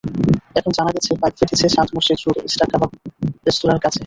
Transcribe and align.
এখন 0.55 0.71
জানা 0.77 0.91
গেছে, 0.95 1.11
পাইপ 1.21 1.33
ফেটেছে 1.39 1.65
সাতমসজিদ 1.69 2.19
রোডে 2.25 2.41
স্টার 2.47 2.67
কাবাব 2.71 2.91
রেস্তোরাঁর 3.45 3.79
কাছে। 3.79 3.99